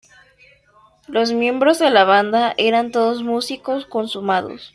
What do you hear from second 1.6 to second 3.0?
de la banda eran